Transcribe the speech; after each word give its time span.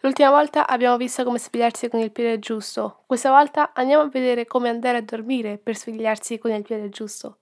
L'ultima 0.00 0.30
volta 0.30 0.68
abbiamo 0.68 0.96
visto 0.96 1.24
come 1.24 1.40
svegliarsi 1.40 1.88
con 1.88 1.98
il 1.98 2.12
piede 2.12 2.38
giusto, 2.38 3.02
questa 3.06 3.30
volta 3.30 3.72
andiamo 3.74 4.04
a 4.04 4.08
vedere 4.08 4.46
come 4.46 4.68
andare 4.68 4.98
a 4.98 5.02
dormire 5.02 5.58
per 5.58 5.76
svegliarsi 5.76 6.38
con 6.38 6.52
il 6.52 6.62
piede 6.62 6.88
giusto. 6.88 7.38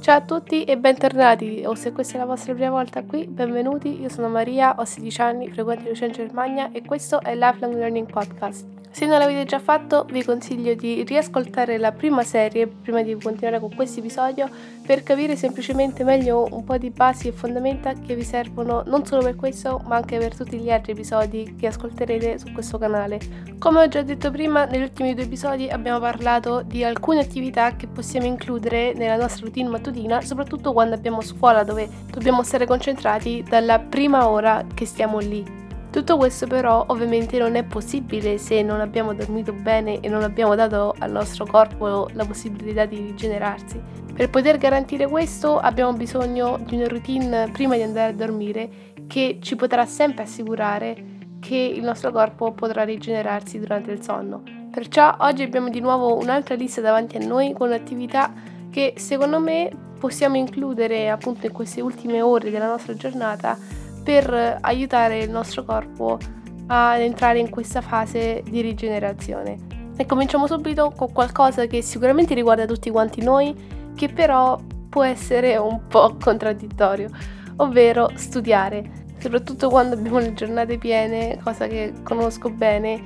Ciao 0.00 0.18
a 0.18 0.20
tutti 0.20 0.64
e 0.64 0.76
bentornati, 0.76 1.64
o 1.64 1.74
se 1.74 1.92
questa 1.92 2.16
è 2.16 2.18
la 2.18 2.26
vostra 2.26 2.52
prima 2.52 2.68
volta 2.68 3.04
qui, 3.04 3.26
benvenuti, 3.26 4.02
io 4.02 4.10
sono 4.10 4.28
Maria, 4.28 4.74
ho 4.78 4.84
16 4.84 5.20
anni, 5.22 5.50
frequento 5.50 5.88
Lucia 5.88 6.04
in 6.04 6.12
Germania 6.12 6.70
e 6.70 6.84
questo 6.84 7.22
è 7.22 7.34
Lifelong 7.34 7.74
Learning 7.74 8.10
Podcast. 8.12 8.83
Se 8.94 9.06
non 9.06 9.18
l'avete 9.18 9.44
già 9.44 9.58
fatto, 9.58 10.06
vi 10.08 10.22
consiglio 10.22 10.72
di 10.74 11.02
riascoltare 11.02 11.78
la 11.78 11.90
prima 11.90 12.22
serie 12.22 12.68
prima 12.68 13.02
di 13.02 13.16
continuare 13.20 13.58
con 13.58 13.74
questo 13.74 13.98
episodio 13.98 14.48
per 14.86 15.02
capire 15.02 15.34
semplicemente 15.34 16.04
meglio 16.04 16.46
un 16.48 16.62
po' 16.62 16.78
di 16.78 16.90
basi 16.90 17.26
e 17.26 17.32
fondamenta 17.32 17.92
che 17.94 18.14
vi 18.14 18.22
servono 18.22 18.84
non 18.86 19.04
solo 19.04 19.22
per 19.22 19.34
questo, 19.34 19.82
ma 19.86 19.96
anche 19.96 20.16
per 20.18 20.36
tutti 20.36 20.60
gli 20.60 20.70
altri 20.70 20.92
episodi 20.92 21.56
che 21.58 21.66
ascolterete 21.66 22.38
su 22.38 22.52
questo 22.52 22.78
canale. 22.78 23.18
Come 23.58 23.80
ho 23.80 23.88
già 23.88 24.02
detto 24.02 24.30
prima, 24.30 24.64
negli 24.64 24.82
ultimi 24.82 25.12
due 25.12 25.24
episodi 25.24 25.68
abbiamo 25.68 25.98
parlato 25.98 26.62
di 26.62 26.84
alcune 26.84 27.18
attività 27.18 27.74
che 27.74 27.88
possiamo 27.88 28.28
includere 28.28 28.92
nella 28.94 29.16
nostra 29.16 29.46
routine 29.46 29.70
mattutina, 29.70 30.20
soprattutto 30.20 30.72
quando 30.72 30.94
abbiamo 30.94 31.20
scuola 31.20 31.64
dove 31.64 31.88
dobbiamo 32.12 32.44
stare 32.44 32.64
concentrati 32.64 33.42
dalla 33.42 33.80
prima 33.80 34.28
ora 34.28 34.64
che 34.72 34.86
stiamo 34.86 35.18
lì. 35.18 35.62
Tutto 35.94 36.16
questo 36.16 36.48
però 36.48 36.86
ovviamente 36.88 37.38
non 37.38 37.54
è 37.54 37.62
possibile 37.62 38.36
se 38.36 38.62
non 38.62 38.80
abbiamo 38.80 39.14
dormito 39.14 39.52
bene 39.52 40.00
e 40.00 40.08
non 40.08 40.24
abbiamo 40.24 40.56
dato 40.56 40.92
al 40.98 41.12
nostro 41.12 41.46
corpo 41.46 42.08
la 42.14 42.24
possibilità 42.24 42.84
di 42.84 42.96
rigenerarsi. 42.96 43.80
Per 44.12 44.28
poter 44.28 44.58
garantire 44.58 45.06
questo 45.06 45.56
abbiamo 45.56 45.92
bisogno 45.92 46.58
di 46.66 46.74
una 46.74 46.88
routine 46.88 47.48
prima 47.52 47.76
di 47.76 47.82
andare 47.82 48.10
a 48.10 48.16
dormire 48.16 48.68
che 49.06 49.38
ci 49.40 49.54
potrà 49.54 49.86
sempre 49.86 50.24
assicurare 50.24 51.28
che 51.38 51.54
il 51.54 51.84
nostro 51.84 52.10
corpo 52.10 52.50
potrà 52.50 52.82
rigenerarsi 52.82 53.60
durante 53.60 53.92
il 53.92 54.02
sonno. 54.02 54.42
Perciò 54.72 55.14
oggi 55.20 55.44
abbiamo 55.44 55.68
di 55.68 55.78
nuovo 55.78 56.18
un'altra 56.18 56.56
lista 56.56 56.80
davanti 56.80 57.18
a 57.18 57.24
noi 57.24 57.52
con 57.52 57.70
attività 57.70 58.32
che 58.68 58.94
secondo 58.96 59.38
me 59.38 59.70
possiamo 60.00 60.34
includere 60.34 61.08
appunto 61.08 61.46
in 61.46 61.52
queste 61.52 61.80
ultime 61.80 62.20
ore 62.20 62.50
della 62.50 62.66
nostra 62.66 62.96
giornata 62.96 63.56
per 64.04 64.58
aiutare 64.60 65.20
il 65.20 65.30
nostro 65.30 65.64
corpo 65.64 66.18
ad 66.66 67.00
entrare 67.00 67.38
in 67.38 67.48
questa 67.48 67.80
fase 67.80 68.42
di 68.48 68.60
rigenerazione. 68.60 69.58
E 69.96 70.06
cominciamo 70.06 70.46
subito 70.46 70.92
con 70.94 71.12
qualcosa 71.12 71.66
che 71.66 71.82
sicuramente 71.82 72.34
riguarda 72.34 72.66
tutti 72.66 72.90
quanti 72.90 73.22
noi, 73.22 73.54
che 73.94 74.08
però 74.08 74.58
può 74.88 75.02
essere 75.02 75.56
un 75.56 75.86
po' 75.88 76.16
contraddittorio, 76.22 77.08
ovvero 77.56 78.10
studiare. 78.14 79.02
Soprattutto 79.18 79.68
quando 79.68 79.94
abbiamo 79.94 80.18
le 80.18 80.34
giornate 80.34 80.78
piene, 80.78 81.38
cosa 81.42 81.66
che 81.66 81.92
conosco 82.02 82.50
bene, 82.50 83.02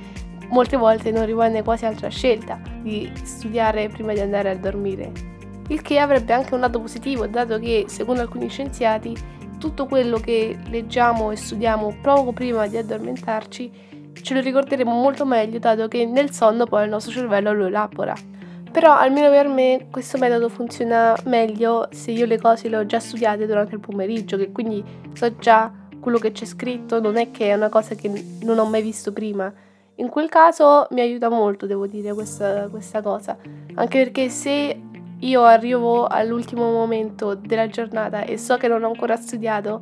molte 0.49 0.77
volte 0.77 1.11
non 1.11 1.25
rimane 1.25 1.63
quasi 1.63 1.85
altra 1.85 2.09
scelta 2.09 2.59
di 2.81 3.09
studiare 3.23 3.87
prima 3.87 4.13
di 4.13 4.19
andare 4.19 4.49
a 4.49 4.55
dormire. 4.55 5.11
Il 5.69 5.81
che 5.81 5.99
avrebbe 5.99 6.33
anche 6.33 6.55
un 6.55 6.61
lato 6.61 6.81
positivo, 6.81 7.27
dato 7.27 7.59
che, 7.59 7.85
secondo 7.87 8.21
alcuni 8.21 8.49
scienziati, 8.49 9.15
tutto 9.59 9.85
quello 9.85 10.17
che 10.17 10.57
leggiamo 10.69 11.29
e 11.29 11.35
studiamo 11.35 11.97
proprio 12.01 12.31
prima 12.31 12.65
di 12.65 12.77
addormentarci 12.77 13.87
ce 14.21 14.33
lo 14.33 14.41
ricorderemo 14.41 14.91
molto 14.91 15.25
meglio 15.25 15.59
dato 15.59 15.87
che 15.87 16.05
nel 16.05 16.31
sonno 16.31 16.65
poi 16.65 16.83
il 16.83 16.89
nostro 16.89 17.11
cervello 17.11 17.53
lo 17.53 17.67
elabora. 17.67 18.13
Però 18.71 18.95
almeno 18.95 19.29
per 19.29 19.47
me 19.47 19.87
questo 19.89 20.17
metodo 20.17 20.47
funziona 20.47 21.15
meglio 21.25 21.87
se 21.91 22.11
io 22.11 22.25
le 22.25 22.39
cose 22.39 22.69
le 22.69 22.77
ho 22.77 22.85
già 22.85 22.99
studiate 22.99 23.47
durante 23.47 23.73
il 23.73 23.81
pomeriggio, 23.81 24.37
che 24.37 24.51
quindi 24.51 24.83
so 25.13 25.35
già 25.37 25.71
quello 25.99 26.19
che 26.19 26.31
c'è 26.31 26.45
scritto, 26.45 27.01
non 27.01 27.17
è 27.17 27.31
che 27.31 27.49
è 27.49 27.55
una 27.55 27.69
cosa 27.69 27.95
che 27.95 28.11
non 28.41 28.59
ho 28.59 28.65
mai 28.65 28.81
visto 28.81 29.11
prima. 29.11 29.51
In 29.95 30.07
quel 30.07 30.29
caso 30.29 30.87
mi 30.91 31.01
aiuta 31.01 31.29
molto, 31.29 31.65
devo 31.65 31.87
dire, 31.87 32.13
questa, 32.13 32.67
questa 32.69 33.01
cosa. 33.01 33.37
Anche 33.73 33.97
perché 34.03 34.29
se 34.29 34.79
io 35.19 35.43
arrivo 35.43 36.07
all'ultimo 36.07 36.71
momento 36.71 37.35
della 37.35 37.67
giornata 37.67 38.23
e 38.23 38.37
so 38.37 38.57
che 38.57 38.67
non 38.67 38.83
ho 38.83 38.87
ancora 38.87 39.15
studiato 39.15 39.81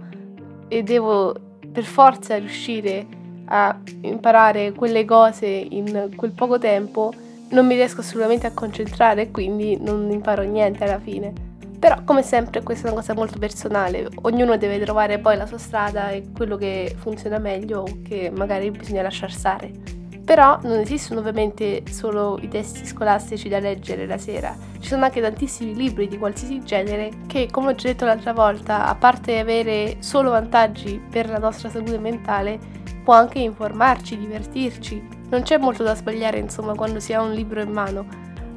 e 0.68 0.84
devo 0.84 1.36
per 1.72 1.84
forza 1.84 2.38
riuscire 2.38 3.06
a 3.46 3.80
imparare 4.02 4.74
quelle 4.74 5.06
cose 5.06 5.48
in 5.48 6.12
quel 6.16 6.32
poco 6.32 6.58
tempo, 6.58 7.14
non 7.50 7.66
mi 7.66 7.76
riesco 7.76 8.02
assolutamente 8.02 8.48
a 8.48 8.52
concentrare 8.52 9.24
e 9.24 9.32
quindi 9.32 9.78
non 9.80 10.10
imparo 10.12 10.44
niente 10.44 10.84
alla 10.84 11.00
fine. 11.00 11.34
Però 11.80 12.04
come 12.04 12.24
sempre 12.24 12.64
questa 12.64 12.88
è 12.88 12.92
una 12.92 13.00
cosa 13.00 13.14
molto 13.14 13.38
personale, 13.38 14.08
ognuno 14.22 14.58
deve 14.58 14.80
trovare 14.80 15.20
poi 15.20 15.38
la 15.38 15.46
sua 15.46 15.60
strada 15.60 16.10
e 16.10 16.32
quello 16.36 16.58
che 16.58 16.96
funziona 16.98 17.38
meglio 17.38 17.82
o 17.82 18.00
che 18.04 18.32
magari 18.36 18.72
bisogna 18.72 19.04
lasciar 19.04 19.32
stare. 19.32 19.97
Però 20.28 20.60
non 20.64 20.80
esistono 20.80 21.22
ovviamente 21.22 21.84
solo 21.90 22.38
i 22.42 22.50
testi 22.50 22.86
scolastici 22.86 23.48
da 23.48 23.60
leggere 23.60 24.06
la 24.06 24.18
sera, 24.18 24.54
ci 24.78 24.90
sono 24.90 25.06
anche 25.06 25.22
tantissimi 25.22 25.74
libri 25.74 26.10
di 26.10 26.18
qualsiasi 26.18 26.62
genere 26.66 27.12
che, 27.28 27.48
come 27.50 27.70
ho 27.70 27.76
già 27.76 27.88
detto 27.88 28.04
l'altra 28.04 28.34
volta, 28.34 28.88
a 28.88 28.96
parte 28.96 29.40
avere 29.40 29.96
solo 30.00 30.32
vantaggi 30.32 31.02
per 31.10 31.30
la 31.30 31.38
nostra 31.38 31.70
salute 31.70 31.98
mentale, 31.98 32.60
può 33.06 33.14
anche 33.14 33.40
informarci, 33.40 34.18
divertirci. 34.18 35.02
Non 35.30 35.44
c'è 35.44 35.58
molto 35.58 35.84
da 35.84 35.96
sbagliare, 35.96 36.40
insomma, 36.40 36.76
quando 36.76 37.00
si 37.00 37.14
ha 37.14 37.22
un 37.22 37.32
libro 37.32 37.62
in 37.62 37.72
mano. 37.72 38.06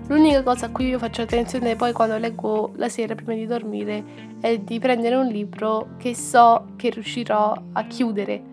L'unica 0.09 0.43
cosa 0.43 0.67
a 0.67 0.71
cui 0.71 0.89
io 0.89 0.99
faccio 0.99 1.23
attenzione 1.23 1.77
poi 1.77 1.93
quando 1.93 2.19
leggo 2.19 2.73
la 2.79 2.89
sera 2.89 3.15
prima 3.15 3.35
di 3.35 3.47
dormire 3.47 4.03
è 4.41 4.59
di 4.59 4.81
prendere 4.81 5.15
un 5.15 5.27
libro 5.27 5.91
che 5.99 6.17
so 6.17 6.71
che 6.75 6.91
riuscirò 6.91 7.55
a 7.75 7.85
chiudere 7.85 8.50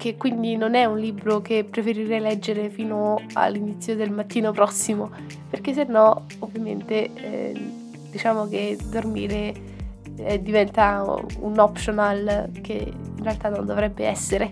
che 0.00 0.16
quindi 0.16 0.56
non 0.56 0.74
è 0.74 0.86
un 0.86 0.96
libro 0.98 1.42
che 1.42 1.62
preferirei 1.68 2.20
leggere 2.20 2.70
fino 2.70 3.20
all'inizio 3.34 3.94
del 3.94 4.10
mattino 4.10 4.50
prossimo, 4.50 5.10
perché 5.50 5.74
se 5.74 5.84
no 5.84 6.24
ovviamente 6.38 7.10
eh, 7.12 7.52
diciamo 8.10 8.48
che 8.48 8.78
dormire 8.86 9.52
eh, 10.16 10.40
diventa 10.40 11.04
un 11.40 11.58
optional 11.58 12.48
che 12.62 12.90
in 12.90 13.22
realtà 13.22 13.50
non 13.50 13.66
dovrebbe 13.66 14.06
essere. 14.06 14.50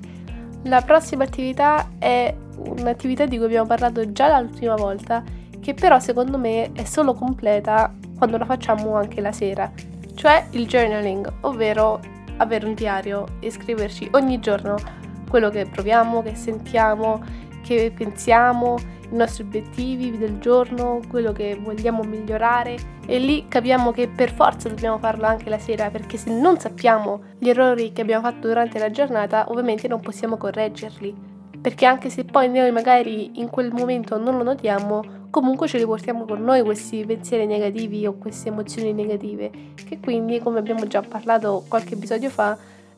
La 0.65 0.83
prossima 0.83 1.25
attività 1.25 1.93
è 1.99 2.35
un'attività 2.59 3.25
di 3.25 3.39
cui 3.39 3.47
abbiamo 3.47 3.69
parlato 3.69 4.13
già 4.13 4.39
l'ultima 4.39 4.75
volta, 4.75 5.25
che 5.61 5.73
però 5.73 5.99
secondo 5.99 6.37
me 6.37 6.73
è 6.75 6.85
solo 6.85 7.15
completa 7.15 7.95
quando 8.19 8.37
la 8.37 8.45
facciamo 8.45 8.97
anche 8.97 9.23
la 9.23 9.33
sera, 9.33 9.73
cioè 10.15 10.45
il 10.51 10.67
journaling, 10.67 11.33
ovvero 11.41 12.01
avere 12.37 12.67
un 12.67 12.75
diario 12.75 13.25
e 13.41 13.51
scriverci 13.51 14.11
ogni 14.13 14.39
giorno 14.41 14.98
quello 15.29 15.51
che 15.51 15.67
proviamo, 15.67 16.23
che 16.23 16.35
sentiamo, 16.35 17.23
che 17.63 17.93
pensiamo, 17.95 18.77
i 19.11 19.17
nostri 19.17 19.45
obiettivi 19.45 20.17
del 20.19 20.39
giorno, 20.39 21.01
quello 21.09 21.33
che 21.33 21.59
vogliamo 21.61 22.03
migliorare. 22.03 22.77
E 23.07 23.19
lì 23.19 23.47
capiamo 23.49 23.91
che 23.91 24.09
per 24.09 24.33
forza 24.33 24.69
dobbiamo 24.69 24.99
farlo 24.99 25.27
anche 25.27 25.49
la 25.49 25.59
sera 25.59 25.91
perché 25.91 26.17
se 26.17 26.31
non 26.31 26.59
sappiamo 26.59 27.23
gli 27.39 27.49
errori 27.49 27.93
che 27.93 28.03
abbiamo 28.03 28.23
fatto 28.23 28.49
durante 28.49 28.79
la 28.79 28.91
giornata 28.91 29.47
ovviamente 29.49 29.89
non 29.89 30.01
possiamo 30.01 30.37
correggerli. 30.37 31.37
Perché 31.61 31.87
anche 31.87 32.11
se 32.11 32.25
poi 32.25 32.49
noi 32.49 32.71
magari 32.71 33.41
in 33.41 33.49
quel 33.49 33.73
momento 33.73 34.19
non 34.19 34.37
lo 34.37 34.43
notiamo 34.43 35.17
comunque 35.31 35.69
ce 35.69 35.79
li 35.79 35.85
portiamo 35.85 36.25
con 36.25 36.43
noi 36.43 36.63
questi 36.63 37.05
pensieri 37.05 37.47
negativi 37.47 38.07
o 38.07 38.15
queste 38.15 38.49
emozioni 38.49 38.93
negative 38.93 39.51
che 39.75 39.99
quindi 40.01 40.39
come 40.41 40.59
abbiamo 40.59 40.87
già 40.87 41.03
parlato 41.03 41.65
qualche 41.69 41.95
episodio 41.95 42.31
fa 42.31 42.57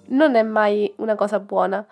non 0.08 0.36
è 0.36 0.42
mai 0.42 0.92
una 0.96 1.16
cosa 1.16 1.40
buona 1.40 1.84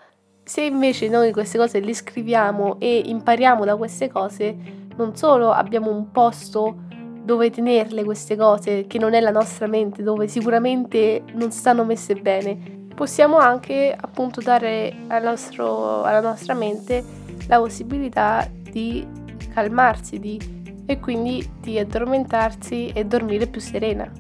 se 0.48 0.62
invece 0.62 1.08
noi 1.08 1.30
queste 1.30 1.58
cose 1.58 1.78
le 1.78 1.92
scriviamo 1.92 2.76
e 2.78 3.02
impariamo 3.04 3.66
da 3.66 3.76
queste 3.76 4.08
cose, 4.08 4.56
non 4.96 5.14
solo 5.14 5.50
abbiamo 5.50 5.90
un 5.90 6.10
posto 6.10 6.74
dove 7.22 7.50
tenerle 7.50 8.02
queste 8.02 8.34
cose, 8.34 8.86
che 8.86 8.98
non 8.98 9.12
è 9.12 9.20
la 9.20 9.30
nostra 9.30 9.66
mente, 9.66 10.02
dove 10.02 10.26
sicuramente 10.26 11.22
non 11.34 11.50
stanno 11.50 11.84
messe 11.84 12.14
bene, 12.14 12.86
possiamo 12.94 13.36
anche 13.36 13.94
appunto 13.94 14.40
dare 14.40 14.96
al 15.08 15.22
nostro, 15.22 16.02
alla 16.02 16.22
nostra 16.22 16.54
mente 16.54 17.04
la 17.46 17.58
possibilità 17.58 18.48
di 18.70 19.06
calmarsi 19.52 20.18
di, 20.18 20.40
e 20.86 20.98
quindi 20.98 21.46
di 21.60 21.78
addormentarsi 21.78 22.88
e 22.94 23.04
dormire 23.04 23.48
più 23.48 23.60
serena. 23.60 24.10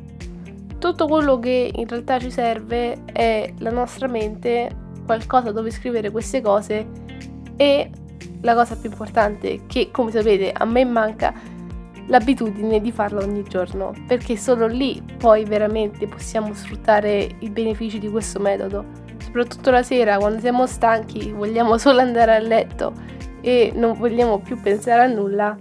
Tutto 0.78 1.06
quello 1.06 1.38
che 1.38 1.72
in 1.74 1.88
realtà 1.88 2.18
ci 2.18 2.30
serve 2.30 3.02
è 3.12 3.50
la 3.60 3.70
nostra 3.70 4.06
mente 4.08 4.86
qualcosa 5.08 5.52
dove 5.52 5.70
scrivere 5.70 6.10
queste 6.10 6.42
cose. 6.42 6.86
E 7.56 7.90
la 8.42 8.54
cosa 8.54 8.76
più 8.76 8.90
importante 8.90 9.60
che 9.66 9.88
come 9.90 10.10
sapete 10.10 10.52
a 10.52 10.64
me 10.66 10.84
manca 10.84 11.32
l'abitudine 12.06 12.80
di 12.80 12.92
farlo 12.92 13.20
ogni 13.20 13.42
giorno 13.42 13.92
perché 14.06 14.36
solo 14.36 14.66
lì 14.66 15.02
poi 15.18 15.44
veramente 15.44 16.06
possiamo 16.06 16.54
sfruttare 16.54 17.28
i 17.40 17.50
benefici 17.50 17.98
di 17.98 18.08
questo 18.08 18.38
metodo. 18.38 18.84
Soprattutto 19.18 19.70
la 19.70 19.82
sera 19.82 20.18
quando 20.18 20.40
siamo 20.40 20.66
stanchi 20.66 21.32
vogliamo 21.32 21.78
solo 21.78 22.00
andare 22.00 22.36
a 22.36 22.38
letto 22.38 22.92
e 23.40 23.72
non 23.74 23.94
vogliamo 23.98 24.38
più 24.38 24.60
pensare 24.60 25.02
a 25.02 25.06
nulla 25.06 25.56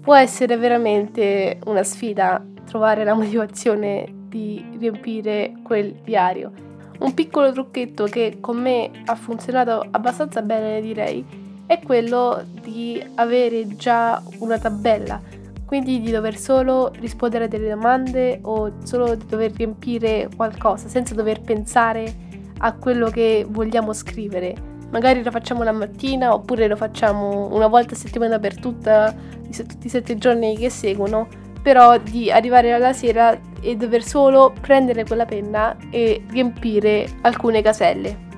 può 0.00 0.14
essere 0.14 0.56
veramente 0.56 1.58
una 1.66 1.82
sfida 1.82 2.44
trovare 2.64 3.04
la 3.04 3.14
motivazione 3.14 4.06
di 4.28 4.64
riempire 4.78 5.54
quel 5.62 5.92
diario 6.02 6.63
Un 6.98 7.12
piccolo 7.12 7.52
trucchetto 7.52 8.04
che 8.04 8.38
con 8.40 8.60
me 8.60 8.90
ha 9.06 9.14
funzionato 9.14 9.84
abbastanza 9.90 10.42
bene, 10.42 10.80
direi, 10.80 11.24
è 11.66 11.80
quello 11.80 12.42
di 12.62 13.02
avere 13.16 13.66
già 13.76 14.22
una 14.38 14.58
tabella, 14.58 15.20
quindi 15.66 16.00
di 16.00 16.10
dover 16.10 16.36
solo 16.36 16.92
rispondere 17.00 17.44
a 17.44 17.48
delle 17.48 17.70
domande 17.70 18.38
o 18.42 18.72
solo 18.84 19.14
di 19.14 19.26
dover 19.26 19.52
riempire 19.52 20.28
qualcosa 20.34 20.88
senza 20.88 21.14
dover 21.14 21.40
pensare 21.40 22.32
a 22.58 22.72
quello 22.74 23.08
che 23.10 23.44
vogliamo 23.48 23.92
scrivere. 23.92 24.72
Magari 24.90 25.22
lo 25.22 25.30
facciamo 25.30 25.64
la 25.64 25.72
mattina 25.72 26.32
oppure 26.32 26.68
lo 26.68 26.76
facciamo 26.76 27.52
una 27.52 27.66
volta 27.66 27.94
a 27.94 27.96
settimana 27.96 28.38
per 28.38 28.60
tutta, 28.60 29.12
tutti 29.50 29.86
i 29.86 29.90
sette 29.90 30.16
giorni 30.16 30.56
che 30.56 30.70
seguono, 30.70 31.26
però 31.64 31.96
di 31.96 32.30
arrivare 32.30 32.74
alla 32.74 32.92
sera 32.92 33.40
e 33.62 33.74
dover 33.74 34.04
solo 34.04 34.52
prendere 34.60 35.04
quella 35.04 35.24
penna 35.24 35.74
e 35.88 36.22
riempire 36.28 37.08
alcune 37.22 37.62
caselle. 37.62 38.32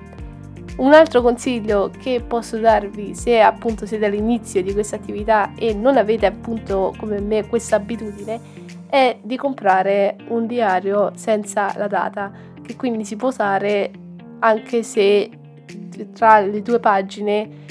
Un 0.77 0.93
altro 0.93 1.23
consiglio 1.23 1.91
che 1.91 2.23
posso 2.25 2.57
darvi 2.59 3.17
se 3.17 3.41
appunto 3.41 3.85
siete 3.85 4.05
all'inizio 4.05 4.63
di 4.63 4.73
questa 4.73 4.95
attività 4.95 5.55
e 5.59 5.75
non 5.75 5.97
avete 5.97 6.27
appunto 6.27 6.95
come 6.99 7.21
me 7.21 7.49
questa 7.49 7.77
abitudine 7.77 8.41
è 8.87 9.19
di 9.21 9.37
comprare 9.37 10.17
un 10.29 10.47
diario 10.47 11.11
senza 11.17 11.75
la 11.77 11.89
data 11.89 12.31
che 12.63 12.77
quindi 12.77 13.05
si 13.05 13.17
può 13.17 13.29
usare 13.29 13.91
anche 14.39 14.85
se 14.85 15.31
tra 16.13 16.39
le 16.39 16.63
due 16.63 16.79
pagine 16.79 17.65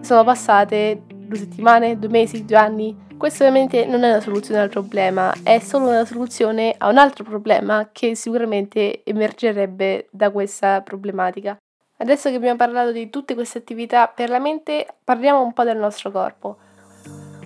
sono 0.00 0.22
passate 0.22 1.04
due 1.08 1.38
settimane, 1.38 1.98
due 1.98 2.10
mesi, 2.10 2.44
due 2.44 2.56
anni. 2.56 2.94
Questo 3.22 3.44
ovviamente 3.44 3.86
non 3.86 4.02
è 4.02 4.10
una 4.10 4.20
soluzione 4.20 4.62
al 4.62 4.68
problema, 4.68 5.32
è 5.44 5.60
solo 5.60 5.86
una 5.86 6.04
soluzione 6.04 6.74
a 6.76 6.88
un 6.88 6.98
altro 6.98 7.22
problema 7.22 7.90
che 7.92 8.16
sicuramente 8.16 9.04
emergerebbe 9.04 10.08
da 10.10 10.30
questa 10.30 10.80
problematica. 10.80 11.56
Adesso 11.98 12.30
che 12.30 12.34
abbiamo 12.34 12.56
parlato 12.56 12.90
di 12.90 13.10
tutte 13.10 13.34
queste 13.34 13.58
attività 13.58 14.08
per 14.08 14.28
la 14.28 14.40
mente, 14.40 14.88
parliamo 15.04 15.40
un 15.40 15.52
po' 15.52 15.62
del 15.62 15.76
nostro 15.76 16.10
corpo. 16.10 16.56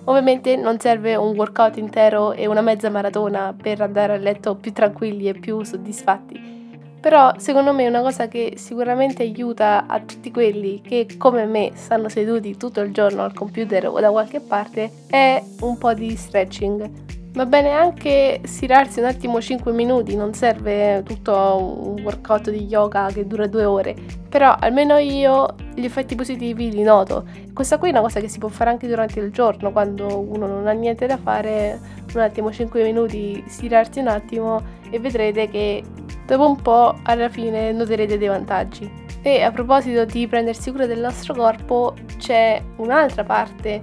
Ovviamente 0.05 0.55
non 0.55 0.79
serve 0.79 1.15
un 1.15 1.35
workout 1.35 1.77
intero 1.77 2.33
e 2.33 2.47
una 2.47 2.61
mezza 2.61 2.89
maratona 2.89 3.53
per 3.55 3.79
andare 3.79 4.13
a 4.15 4.17
letto 4.17 4.55
più 4.55 4.73
tranquilli 4.73 5.27
e 5.29 5.35
più 5.35 5.61
soddisfatti. 5.61 6.56
Però 6.99 7.31
secondo 7.37 7.73
me 7.73 7.87
una 7.87 8.01
cosa 8.01 8.27
che 8.27 8.53
sicuramente 8.57 9.23
aiuta 9.23 9.85
a 9.87 9.99
tutti 9.99 10.31
quelli 10.31 10.81
che 10.81 11.07
come 11.17 11.45
me 11.45 11.71
stanno 11.75 12.09
seduti 12.09 12.57
tutto 12.57 12.81
il 12.81 12.91
giorno 12.91 13.23
al 13.23 13.33
computer 13.33 13.87
o 13.87 13.99
da 13.99 14.09
qualche 14.09 14.39
parte 14.39 14.91
è 15.07 15.41
un 15.61 15.77
po' 15.77 15.93
di 15.93 16.15
stretching. 16.15 17.15
Va 17.33 17.45
bene 17.45 17.69
anche 17.69 18.41
stirarsi 18.45 18.99
un 18.99 19.05
attimo 19.05 19.39
5 19.39 19.71
minuti, 19.71 20.15
non 20.15 20.33
serve 20.33 21.03
tutto 21.05 21.93
un 21.93 22.01
workout 22.01 22.49
di 22.49 22.65
yoga 22.65 23.09
che 23.13 23.27
dura 23.27 23.45
2 23.45 23.63
ore, 23.63 23.95
però 24.27 24.55
almeno 24.59 24.97
io 24.97 25.53
gli 25.75 25.85
effetti 25.85 26.15
positivi 26.15 26.71
li 26.71 26.81
noto. 26.81 27.25
Questa 27.53 27.77
qui 27.77 27.89
è 27.89 27.91
una 27.91 28.01
cosa 28.01 28.19
che 28.19 28.27
si 28.27 28.39
può 28.39 28.49
fare 28.49 28.71
anche 28.71 28.87
durante 28.87 29.19
il 29.19 29.31
giorno, 29.31 29.71
quando 29.71 30.19
uno 30.19 30.47
non 30.47 30.65
ha 30.65 30.71
niente 30.71 31.05
da 31.05 31.17
fare, 31.17 31.79
un 32.11 32.21
attimo 32.21 32.51
5 32.51 32.81
minuti, 32.81 33.43
stirarsi 33.47 33.99
un 33.99 34.07
attimo 34.07 34.59
e 34.89 34.97
vedrete 34.97 35.47
che 35.47 35.83
dopo 36.27 36.47
un 36.47 36.61
po' 36.61 36.95
alla 37.03 37.29
fine 37.29 37.71
noterete 37.71 38.17
dei 38.17 38.27
vantaggi. 38.27 39.05
E 39.21 39.41
a 39.41 39.51
proposito 39.51 40.05
di 40.05 40.27
prendersi 40.27 40.71
cura 40.71 40.85
del 40.85 40.99
nostro 40.99 41.33
corpo, 41.33 41.95
c'è 42.17 42.61
un'altra 42.75 43.23
parte 43.23 43.81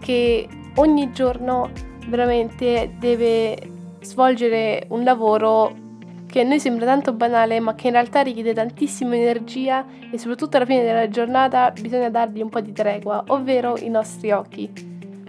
che 0.00 0.46
ogni 0.76 1.10
giorno 1.12 1.70
veramente 2.08 2.94
deve 2.98 3.56
svolgere 4.00 4.84
un 4.88 5.02
lavoro 5.04 5.82
che 6.26 6.40
a 6.40 6.44
noi 6.44 6.58
sembra 6.58 6.84
tanto 6.84 7.12
banale, 7.12 7.60
ma 7.60 7.74
che 7.76 7.86
in 7.86 7.92
realtà 7.92 8.20
richiede 8.20 8.52
tantissima 8.52 9.14
energia 9.14 9.86
e 10.10 10.18
soprattutto 10.18 10.56
alla 10.56 10.66
fine 10.66 10.82
della 10.82 11.08
giornata 11.08 11.70
bisogna 11.70 12.10
dargli 12.10 12.42
un 12.42 12.48
po' 12.48 12.60
di 12.60 12.72
tregua, 12.72 13.22
ovvero 13.28 13.76
i 13.78 13.88
nostri 13.88 14.32
occhi. 14.32 14.68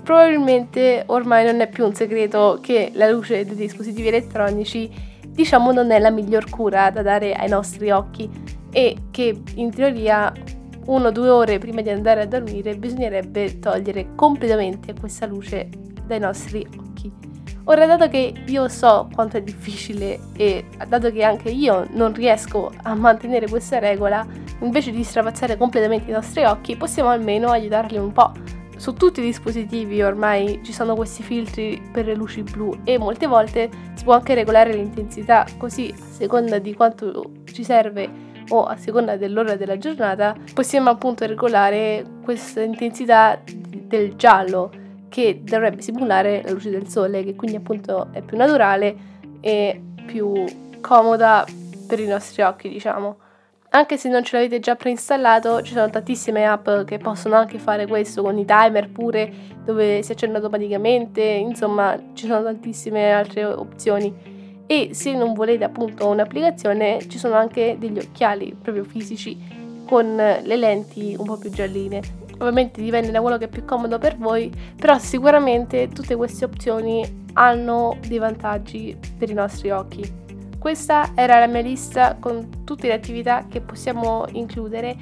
Probabilmente 0.04 1.04
ormai 1.08 1.46
non 1.46 1.62
è 1.62 1.70
più 1.70 1.86
un 1.86 1.94
segreto 1.94 2.58
che 2.62 2.92
la 2.94 3.10
luce 3.10 3.46
dei 3.46 3.56
dispositivi 3.56 4.08
elettronici, 4.08 5.15
diciamo, 5.36 5.72
non 5.72 5.92
è 5.92 6.00
la 6.00 6.10
miglior 6.10 6.50
cura 6.50 6.90
da 6.90 7.02
dare 7.02 7.34
ai 7.34 7.50
nostri 7.50 7.92
occhi 7.92 8.30
e 8.72 8.96
che 9.12 9.42
in 9.56 9.70
teoria 9.70 10.34
uno 10.86 11.08
o 11.08 11.12
due 11.12 11.30
ore 11.30 11.58
prima 11.58 11.82
di 11.82 11.90
andare 11.90 12.22
a 12.22 12.26
dormire 12.26 12.76
bisognerebbe 12.76 13.60
togliere 13.60 14.16
completamente 14.16 14.94
questa 14.98 15.26
luce 15.26 15.70
dai 16.06 16.20
nostri 16.20 16.66
occhi. 16.78 17.12
Ora, 17.68 17.88
dato 17.88 18.08
che 18.10 18.32
io 18.46 18.68
so 18.68 19.10
quanto 19.12 19.38
è 19.38 19.42
difficile 19.42 20.20
e 20.38 20.66
dato 20.88 21.12
che 21.12 21.24
anche 21.24 21.50
io 21.50 21.88
non 21.94 22.14
riesco 22.14 22.72
a 22.84 22.94
mantenere 22.94 23.50
questa 23.50 23.80
regola, 23.80 24.26
invece 24.60 24.92
di 24.92 25.04
strapazzare 25.04 25.58
completamente 25.58 26.12
i 26.12 26.14
nostri 26.14 26.44
occhi, 26.44 26.76
possiamo 26.76 27.10
almeno 27.10 27.50
aiutarli 27.50 27.98
un 27.98 28.12
po'. 28.12 28.32
Su 28.78 28.94
tutti 28.94 29.22
i 29.22 29.24
dispositivi 29.24 30.02
ormai 30.02 30.60
ci 30.64 30.74
sono 30.74 30.96
questi 30.96 31.24
filtri 31.24 31.82
per 31.92 32.06
le 32.06 32.14
luci 32.14 32.44
blu 32.44 32.78
e 32.84 32.98
molte 32.98 33.26
volte 33.26 33.70
si 33.94 34.04
può 34.04 34.14
anche 34.14 34.34
regolare 34.34 34.74
l'intensità, 34.74 35.46
così 35.58 35.94
a 35.96 36.04
seconda 36.04 36.60
di 36.60 36.74
quanto 36.74 37.32
ci 37.46 37.64
serve 37.64 38.24
o 38.50 38.66
a 38.66 38.76
seconda 38.76 39.18
dell'ora 39.18 39.56
della 39.56 39.78
giornata 39.78 40.36
possiamo 40.54 40.90
appunto 40.90 41.26
regolare 41.26 42.06
questa 42.24 42.62
intensità 42.62 43.42
del 43.44 44.16
giallo 44.16 44.72
che 45.10 45.42
dovrebbe 45.44 45.82
simulare 45.82 46.42
la 46.44 46.52
luce 46.52 46.70
del 46.70 46.88
sole, 46.88 47.24
che 47.24 47.36
quindi 47.36 47.56
appunto 47.56 48.10
è 48.12 48.22
più 48.22 48.36
naturale 48.36 48.96
e 49.40 49.82
più 50.06 50.44
comoda 50.82 51.46
per 51.88 52.00
i 52.00 52.08
nostri 52.08 52.42
occhi, 52.42 52.68
diciamo. 52.68 53.18
Anche 53.76 53.98
se 53.98 54.08
non 54.08 54.24
ce 54.24 54.38
l'avete 54.38 54.62
già 54.62 54.78
preinstallato, 54.78 55.62
ci 55.62 55.74
sono 55.74 55.90
tantissime 55.90 56.46
app 56.46 56.70
che 56.86 56.98
possono 56.98 57.36
anche 57.36 57.60
fare 57.60 57.86
questo 57.88 58.22
con 58.22 58.38
i 58.38 58.46
timer 58.46 58.90
pure, 58.90 59.30
dove 59.66 60.02
si 60.02 60.14
accende 60.14 60.38
automaticamente, 60.38 61.22
insomma, 61.22 62.02
ci 62.14 62.26
sono 62.26 62.42
tantissime 62.42 63.12
altre 63.12 63.44
opzioni. 63.44 64.64
E 64.66 64.92
se 64.94 65.14
non 65.14 65.34
volete 65.34 65.66
appunto 65.66 66.08
un'applicazione, 66.08 67.06
ci 67.10 67.18
sono 67.18 67.36
anche 67.36 67.76
degli 67.78 67.98
occhiali 67.98 68.56
proprio 68.60 68.86
fisici 68.86 69.38
con 69.86 70.16
le 70.16 70.56
lenti 70.56 71.14
un 71.20 71.26
po' 71.26 71.36
più 71.36 71.50
gialline. 71.50 72.00
Ovviamente 72.36 72.82
dipende 72.82 73.12
da 73.12 73.20
quello 73.20 73.38
che 73.38 73.46
è 73.46 73.50
più 73.50 73.66
comodo 73.66 73.98
per 73.98 74.16
voi, 74.16 74.50
però 74.78 74.98
sicuramente 75.00 75.90
tutte 75.90 76.16
queste 76.16 76.46
opzioni 76.46 77.26
hanno 77.34 77.98
dei 78.08 78.20
vantaggi 78.20 78.98
per 79.18 79.30
i 79.30 79.34
nostri 79.34 79.70
occhi. 79.72 80.24
Questa 80.66 81.12
era 81.14 81.38
la 81.38 81.46
mia 81.46 81.62
lista 81.62 82.18
con 82.20 82.64
tutte 82.64 82.88
le 82.88 82.94
attività 82.94 83.46
che 83.48 83.62
possiamo 83.62 84.26
includere 84.32 84.96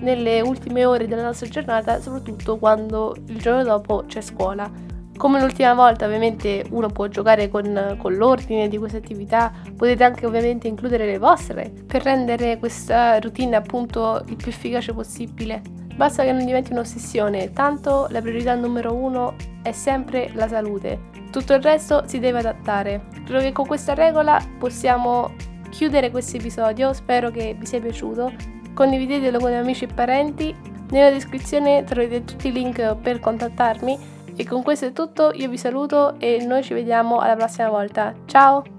nelle 0.00 0.40
ultime 0.40 0.84
ore 0.84 1.06
della 1.06 1.22
nostra 1.22 1.48
giornata, 1.48 2.00
soprattutto 2.00 2.56
quando 2.56 3.14
il 3.26 3.38
giorno 3.38 3.62
dopo 3.62 4.02
c'è 4.08 4.20
scuola. 4.20 4.68
Come 5.16 5.40
l'ultima 5.40 5.74
volta 5.74 6.06
ovviamente 6.06 6.66
uno 6.70 6.88
può 6.88 7.06
giocare 7.06 7.48
con, 7.48 7.96
con, 7.96 8.16
l'ordine 8.16 8.66
di 8.66 8.78
queste 8.78 8.96
attività, 8.96 9.52
potete 9.76 10.02
anche 10.02 10.26
ovviamente 10.26 10.66
includere 10.66 11.06
le 11.06 11.18
vostre 11.18 11.72
per 11.86 12.02
rendere 12.02 12.58
questa 12.58 13.20
routine 13.20 13.54
appunto 13.54 14.24
il 14.26 14.34
più 14.34 14.48
efficace 14.48 14.92
possibile. 14.92 15.62
Basta 15.94 16.24
che 16.24 16.32
non 16.32 16.44
diventi 16.44 16.72
un'ossessione, 16.72 17.52
tanto 17.52 18.08
la 18.10 18.20
priorità 18.20 18.56
numero 18.56 18.92
uno 18.92 19.36
è 19.62 19.70
sempre 19.70 20.32
la 20.34 20.48
salute. 20.48 21.15
Tutto 21.36 21.52
il 21.52 21.60
resto 21.60 22.04
si 22.06 22.18
deve 22.18 22.38
adattare. 22.38 23.08
Credo 23.26 23.40
che 23.40 23.52
con 23.52 23.66
questa 23.66 23.92
regola 23.92 24.42
possiamo 24.58 25.34
chiudere 25.68 26.10
questo 26.10 26.38
episodio, 26.38 26.94
spero 26.94 27.30
che 27.30 27.54
vi 27.58 27.66
sia 27.66 27.78
piaciuto. 27.78 28.32
Condividetelo 28.72 29.38
con 29.38 29.52
amici 29.52 29.84
e 29.84 29.88
parenti. 29.88 30.56
Nella 30.88 31.10
descrizione 31.10 31.84
troverete 31.84 32.24
tutti 32.24 32.48
i 32.48 32.52
link 32.52 32.96
per 32.96 33.20
contattarmi. 33.20 33.98
E 34.34 34.46
con 34.46 34.62
questo 34.62 34.86
è 34.86 34.92
tutto, 34.92 35.30
io 35.34 35.50
vi 35.50 35.58
saluto 35.58 36.18
e 36.18 36.42
noi 36.42 36.62
ci 36.62 36.72
vediamo 36.72 37.18
alla 37.18 37.36
prossima 37.36 37.68
volta. 37.68 38.14
Ciao! 38.24 38.75